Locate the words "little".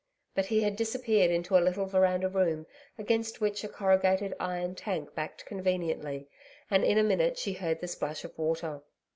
1.61-1.85